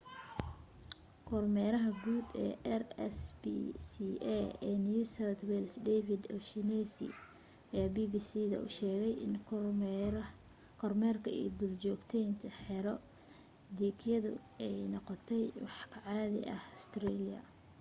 [1.27, 2.27] kormeeraha guud
[2.81, 4.09] rspca
[4.69, 7.09] ee new south wales david o'shannessy
[7.73, 9.33] ayaa bbc da u sheegay in
[10.81, 12.93] kormeerka iyo duljoogteynta xero
[13.77, 14.33] dhiigyadu
[14.65, 15.35] ay noqto
[15.65, 17.39] wax ka caadi ah ustareeliya